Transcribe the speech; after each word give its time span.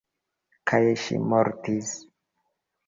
Kaj 0.71 0.81
ŝi 1.03 1.21
mortis. 1.35 1.95